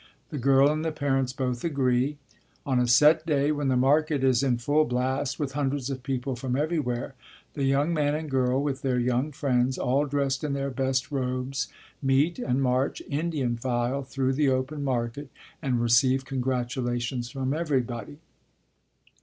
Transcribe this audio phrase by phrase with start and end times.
[0.31, 2.17] The girl and the parents both agree.
[2.65, 6.35] On a set day when the market is in full blast, with hundreds of people
[6.35, 7.13] from everywhere,
[7.53, 11.67] the young man and girl, with their young friends, all dressed in their best robes,
[12.01, 15.29] meet and march Indian file through the open market
[15.61, 18.17] and receive congratulations from everybody.